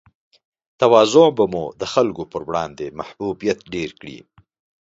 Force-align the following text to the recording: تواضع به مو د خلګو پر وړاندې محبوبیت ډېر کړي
تواضع 0.79 1.25
به 1.37 1.45
مو 1.51 1.63
د 1.81 1.83
خلګو 1.93 2.23
پر 2.31 2.41
وړاندې 2.47 2.85
محبوبیت 2.99 3.59
ډېر 3.73 3.89
کړي 3.99 4.17